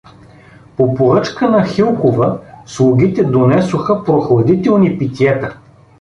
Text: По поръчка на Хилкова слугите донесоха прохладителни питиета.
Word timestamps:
По 0.77 0.93
поръчка 0.95 1.49
на 1.49 1.65
Хилкова 1.65 2.39
слугите 2.65 3.23
донесоха 3.23 4.03
прохладителни 4.03 4.97
питиета. 4.97 5.57